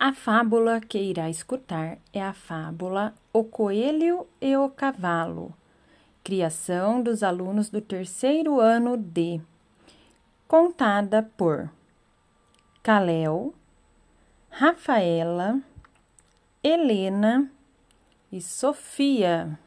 [0.00, 5.52] A fábula que irá escutar é a fábula O Coelho e o Cavalo,
[6.22, 9.40] criação dos alunos do terceiro ano D,
[10.46, 11.68] contada por
[12.80, 13.52] Caléu,
[14.48, 15.60] Rafaela,
[16.62, 17.50] Helena
[18.30, 19.58] e Sofia.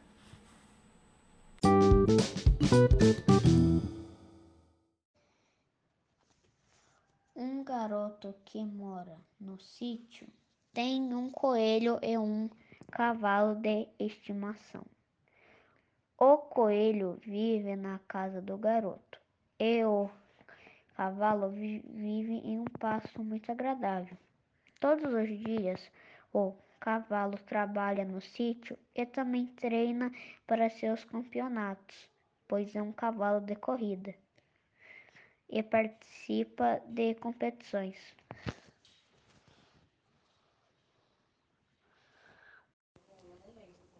[7.34, 10.28] Um garoto que mora no sítio
[10.70, 12.50] tem um coelho e um
[12.90, 14.84] cavalo de estimação.
[16.18, 19.18] O coelho vive na casa do garoto
[19.58, 20.10] e o
[20.94, 24.18] cavalo vive em um pasto muito agradável.
[24.78, 25.90] Todos os dias
[26.34, 30.12] o cavalo trabalha no sítio e também treina
[30.46, 32.10] para seus campeonatos,
[32.46, 34.14] pois é um cavalo de corrida
[35.52, 37.96] e participa de competições.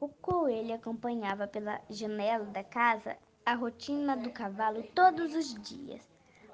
[0.01, 6.03] O coelho acompanhava pela janela da casa a rotina do cavalo todos os dias,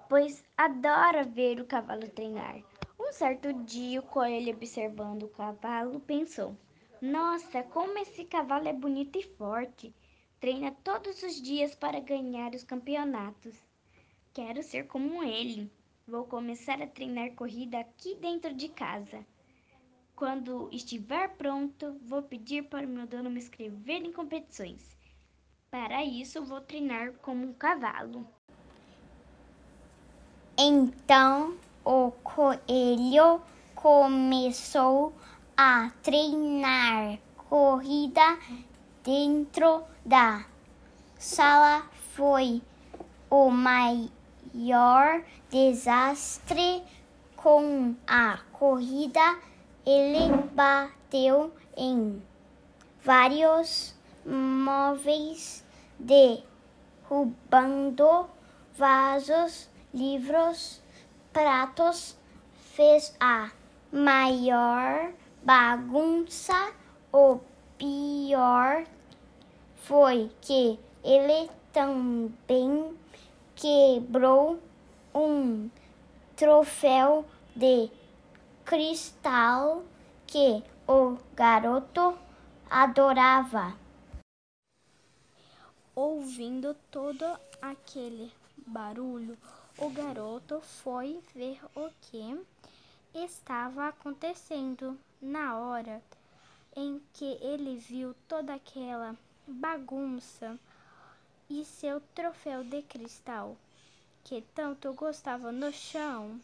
[0.09, 2.61] pois adora ver o cavalo treinar.
[2.99, 6.57] Um certo dia, o coelho, observando o cavalo, pensou:
[7.01, 9.95] Nossa, como esse cavalo é bonito e forte!
[10.41, 13.68] Treina todos os dias para ganhar os campeonatos.
[14.39, 15.69] Quero ser como ele.
[16.07, 19.27] Vou começar a treinar corrida aqui dentro de casa.
[20.15, 24.97] Quando estiver pronto, vou pedir para o meu dono me inscrever em competições.
[25.73, 28.25] Para isso, vou treinar como um cavalo.
[30.57, 33.43] Então o coelho
[33.75, 35.13] começou
[35.57, 38.39] a treinar corrida
[39.03, 40.47] dentro da
[41.19, 41.91] sala.
[42.15, 42.63] Foi
[43.29, 44.18] o maior
[44.55, 46.83] maior desastre
[47.37, 49.39] com a corrida,
[49.87, 52.23] ele bateu em
[53.03, 53.95] vários
[54.25, 55.65] móveis,
[55.99, 56.39] derrubando
[58.77, 60.83] vasos, livros,
[61.33, 62.17] pratos,
[62.75, 63.51] fez a
[63.91, 66.73] maior bagunça.
[67.13, 67.41] O
[67.79, 68.85] pior
[69.77, 72.95] foi que ele também
[73.59, 74.63] quebrou
[75.13, 75.69] um
[76.37, 77.27] troféu
[77.57, 77.91] de
[78.65, 79.83] cristal
[80.29, 82.17] que o garoto
[82.71, 83.75] adorava.
[85.93, 87.25] Ouvindo todo
[87.61, 88.33] aquele
[88.65, 89.37] barulho,
[89.77, 92.41] o garoto foi ver o que
[93.13, 94.97] estava acontecendo.
[95.21, 96.01] Na hora
[96.77, 99.17] em que ele viu toda aquela
[99.49, 100.57] bagunça,
[101.51, 103.57] e seu troféu de cristal,
[104.23, 106.41] que tanto gostava no chão,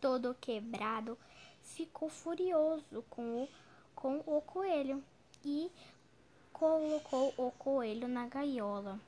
[0.00, 1.18] todo quebrado,
[1.62, 3.48] ficou furioso com o,
[3.94, 5.02] com o coelho
[5.44, 5.70] e
[6.52, 8.98] colocou o coelho na gaiola.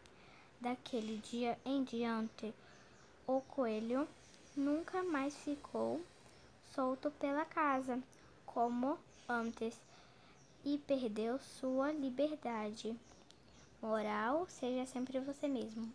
[0.60, 2.53] Daquele dia em diante,
[3.27, 4.06] o coelho
[4.55, 6.00] nunca mais ficou
[6.75, 7.99] solto pela casa
[8.44, 9.81] como antes
[10.65, 12.94] e perdeu sua liberdade.
[13.83, 15.91] Moral, seja sempre você mesmo.